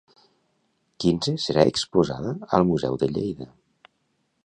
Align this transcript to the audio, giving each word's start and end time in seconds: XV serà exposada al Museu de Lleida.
XV 1.03 1.35
serà 1.45 1.67
exposada 1.73 2.35
al 2.59 2.69
Museu 2.71 3.01
de 3.05 3.15
Lleida. 3.15 3.51